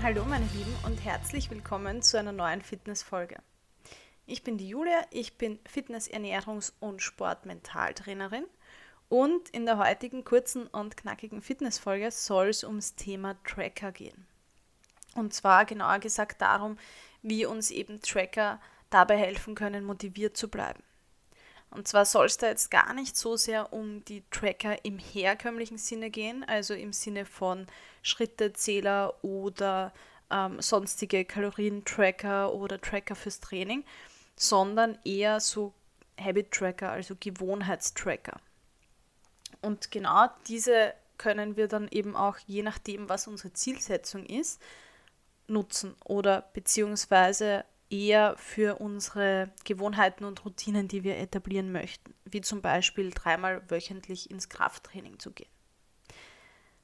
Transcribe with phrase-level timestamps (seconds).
[0.00, 3.36] Hallo meine Lieben und herzlich willkommen zu einer neuen Fitnessfolge.
[4.26, 8.44] Ich bin die Julia, ich bin Fitness-, Ernährungs- und Sportmentaltrainerin
[9.08, 14.26] und in der heutigen kurzen und knackigen Fitnessfolge soll es ums Thema Tracker gehen.
[15.16, 16.78] Und zwar genauer gesagt darum,
[17.22, 18.60] wie uns eben Tracker
[18.90, 20.82] dabei helfen können, motiviert zu bleiben.
[21.70, 25.78] Und zwar soll es da jetzt gar nicht so sehr um die Tracker im herkömmlichen
[25.78, 27.66] Sinne gehen, also im Sinne von
[28.02, 29.92] Schrittezähler oder
[30.30, 33.84] ähm, sonstige Kalorientracker oder Tracker fürs Training,
[34.36, 35.74] sondern eher so
[36.18, 38.40] Habit-Tracker, also Gewohnheitstracker.
[39.60, 44.60] Und genau diese können wir dann eben auch, je nachdem, was unsere Zielsetzung ist,
[45.48, 52.62] nutzen oder beziehungsweise eher für unsere Gewohnheiten und Routinen, die wir etablieren möchten, wie zum
[52.62, 55.50] Beispiel dreimal wöchentlich ins Krafttraining zu gehen.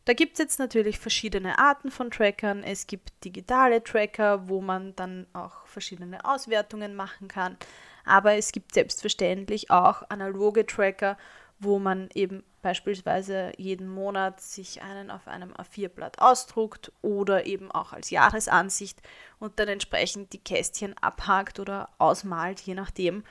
[0.07, 2.63] Da gibt es jetzt natürlich verschiedene Arten von Trackern.
[2.63, 7.57] Es gibt digitale Tracker, wo man dann auch verschiedene Auswertungen machen kann.
[8.05, 11.17] Aber es gibt selbstverständlich auch analoge Tracker,
[11.59, 17.93] wo man eben beispielsweise jeden Monat sich einen auf einem A4-Blatt ausdruckt oder eben auch
[17.93, 19.01] als Jahresansicht
[19.39, 23.23] und dann entsprechend die Kästchen abhakt oder ausmalt, je nachdem,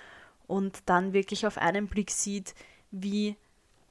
[0.48, 2.54] und dann wirklich auf einen Blick sieht,
[2.92, 3.36] wie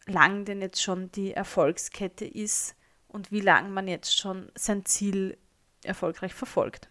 [0.06, 2.75] lang denn jetzt schon die Erfolgskette ist
[3.08, 5.36] und wie lang man jetzt schon sein Ziel
[5.83, 6.88] erfolgreich verfolgt.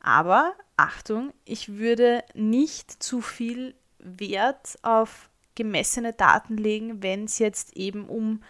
[0.00, 7.76] Aber Achtung, ich würde nicht zu viel Wert auf gemessene Daten legen, wenn es jetzt
[7.76, 8.42] eben um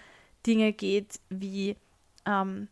[0.46, 1.76] Dinge geht wie,
[2.26, 2.68] ähm,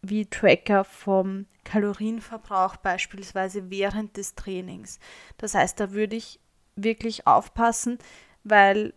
[0.00, 4.98] wie Tracker vom Kalorienverbrauch beispielsweise während des Trainings.
[5.36, 6.40] Das heißt, da würde ich
[6.74, 7.98] wirklich aufpassen,
[8.42, 8.94] weil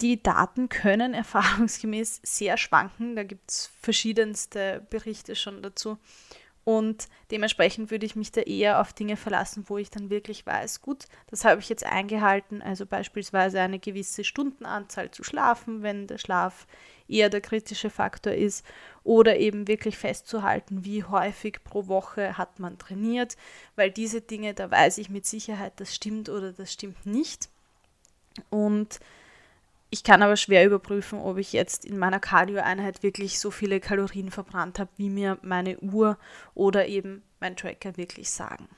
[0.00, 3.16] die Daten können erfahrungsgemäß sehr schwanken.
[3.16, 5.98] Da gibt es verschiedenste Berichte schon dazu.
[6.64, 10.80] Und dementsprechend würde ich mich da eher auf Dinge verlassen, wo ich dann wirklich weiß,
[10.80, 16.18] gut, das habe ich jetzt eingehalten, also beispielsweise eine gewisse Stundenanzahl zu schlafen, wenn der
[16.18, 16.68] Schlaf
[17.08, 18.64] eher der kritische Faktor ist,
[19.02, 23.36] oder eben wirklich festzuhalten, wie häufig pro Woche hat man trainiert,
[23.74, 27.48] weil diese Dinge, da weiß ich mit Sicherheit, das stimmt oder das stimmt nicht.
[28.50, 29.00] Und
[29.92, 34.30] ich kann aber schwer überprüfen, ob ich jetzt in meiner Cardio-Einheit wirklich so viele Kalorien
[34.30, 36.18] verbrannt habe, wie mir meine Uhr
[36.54, 38.70] oder eben mein Tracker wirklich sagen.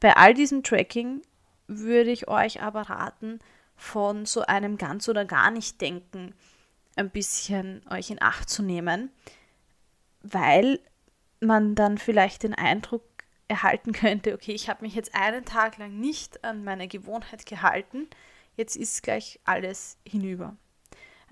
[0.00, 1.22] Bei all diesem Tracking
[1.68, 3.38] würde ich euch aber raten,
[3.76, 6.34] von so einem ganz oder gar nicht denken
[6.96, 9.12] ein bisschen euch in Acht zu nehmen,
[10.22, 10.80] weil
[11.38, 13.04] man dann vielleicht den Eindruck
[13.46, 18.08] erhalten könnte, okay, ich habe mich jetzt einen Tag lang nicht an meine Gewohnheit gehalten,
[18.60, 20.56] jetzt ist gleich alles hinüber.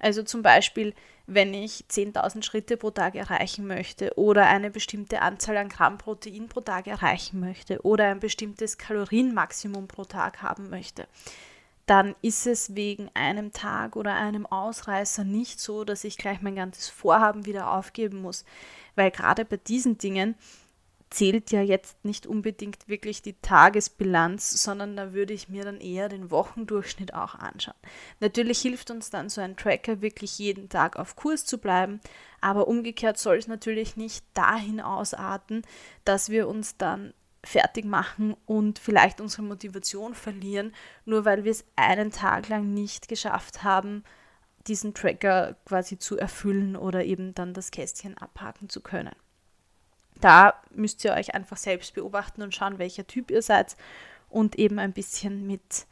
[0.00, 0.94] Also zum Beispiel,
[1.26, 6.48] wenn ich 10.000 Schritte pro Tag erreichen möchte oder eine bestimmte Anzahl an Gramm Protein
[6.48, 11.06] pro Tag erreichen möchte oder ein bestimmtes Kalorienmaximum pro Tag haben möchte,
[11.86, 16.54] dann ist es wegen einem Tag oder einem Ausreißer nicht so, dass ich gleich mein
[16.54, 18.44] ganzes Vorhaben wieder aufgeben muss.
[18.94, 20.34] Weil gerade bei diesen Dingen
[21.10, 26.08] zählt ja jetzt nicht unbedingt wirklich die Tagesbilanz, sondern da würde ich mir dann eher
[26.08, 27.76] den Wochendurchschnitt auch anschauen.
[28.20, 32.00] Natürlich hilft uns dann so ein Tracker wirklich jeden Tag auf Kurs zu bleiben,
[32.40, 35.62] aber umgekehrt soll es natürlich nicht dahin ausarten,
[36.04, 37.14] dass wir uns dann
[37.44, 43.08] fertig machen und vielleicht unsere Motivation verlieren, nur weil wir es einen Tag lang nicht
[43.08, 44.04] geschafft haben,
[44.66, 49.14] diesen Tracker quasi zu erfüllen oder eben dann das Kästchen abhaken zu können
[50.20, 53.76] da müsst ihr euch einfach selbst beobachten und schauen, welcher Typ ihr seid
[54.28, 55.86] und eben ein bisschen mit,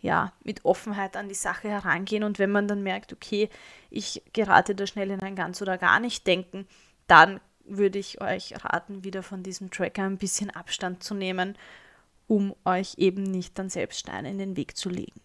[0.00, 2.24] ja, mit Offenheit an die Sache herangehen.
[2.24, 3.48] Und wenn man dann merkt, okay,
[3.90, 6.66] ich gerate da schnell in ein ganz oder gar nicht denken,
[7.06, 11.56] dann würde ich euch raten, wieder von diesem Tracker ein bisschen Abstand zu nehmen,
[12.26, 15.20] um euch eben nicht dann selbst Steine in den Weg zu legen.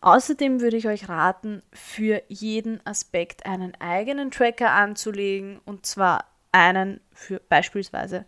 [0.00, 7.00] Außerdem würde ich euch raten, für jeden Aspekt einen eigenen Tracker anzulegen und zwar einen
[7.12, 8.24] für beispielsweise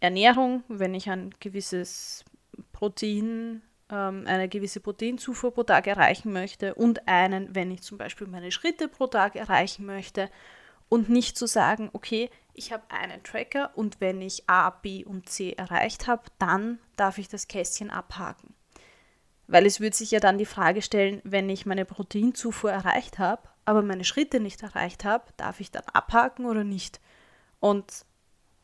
[0.00, 2.24] Ernährung, wenn ich ein gewisses
[2.72, 8.26] Protein, ähm, eine gewisse Proteinzufuhr pro Tag erreichen möchte und einen, wenn ich zum Beispiel
[8.26, 10.30] meine Schritte pro Tag erreichen möchte
[10.88, 15.28] und nicht zu sagen, okay, ich habe einen Tracker und wenn ich A, B und
[15.28, 18.54] C erreicht habe, dann darf ich das Kästchen abhaken.
[19.46, 23.42] Weil es würde sich ja dann die Frage stellen, wenn ich meine Proteinzufuhr erreicht habe,
[23.64, 27.00] aber meine Schritte nicht erreicht habe, darf ich dann abhaken oder nicht?
[27.60, 28.04] Und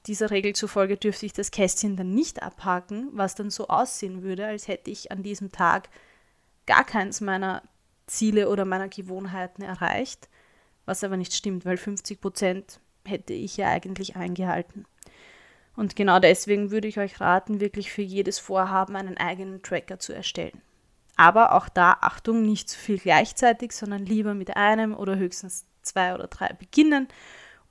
[0.06, 4.46] dieser Regel zufolge dürfte ich das Kästchen dann nicht abhaken, was dann so aussehen würde,
[4.46, 5.88] als hätte ich an diesem Tag
[6.66, 7.62] gar keins meiner
[8.06, 10.28] Ziele oder meiner Gewohnheiten erreicht,
[10.87, 14.87] was aber nicht stimmt, weil 50 Prozent hätte ich ja eigentlich eingehalten.
[15.76, 20.12] Und genau deswegen würde ich euch raten, wirklich für jedes Vorhaben einen eigenen Tracker zu
[20.12, 20.60] erstellen.
[21.16, 26.14] Aber auch da Achtung, nicht zu viel gleichzeitig, sondern lieber mit einem oder höchstens zwei
[26.14, 27.08] oder drei beginnen,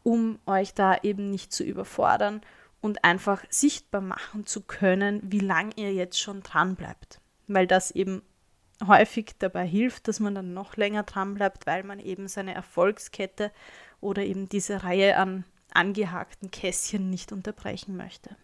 [0.03, 2.41] um euch da eben nicht zu überfordern
[2.81, 7.19] und einfach sichtbar machen zu können, wie lange ihr jetzt schon dran bleibt.
[7.47, 8.21] Weil das eben
[8.85, 13.51] häufig dabei hilft, dass man dann noch länger dran bleibt, weil man eben seine Erfolgskette
[13.99, 15.43] oder eben diese Reihe an
[15.73, 18.35] angehakten Kästchen nicht unterbrechen möchte.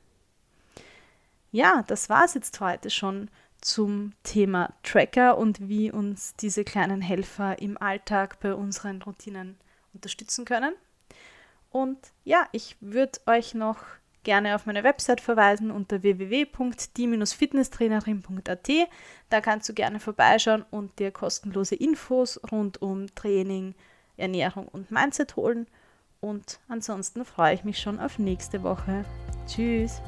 [1.51, 3.30] Ja, das war es jetzt heute schon
[3.62, 9.58] zum Thema Tracker und wie uns diese kleinen Helfer im Alltag bei unseren Routinen
[9.94, 10.74] unterstützen können.
[11.75, 13.80] Und ja, ich würde euch noch
[14.24, 18.69] gerne auf meine Website verweisen unter www.die-fitnesstrainerin.at.
[19.30, 23.75] Da kannst du gerne vorbeischauen und dir kostenlose Infos rund um Training,
[24.16, 25.68] Ernährung und Mindset holen.
[26.22, 29.04] Und ansonsten freue ich mich schon auf nächste Woche.
[29.45, 30.01] Tschüss!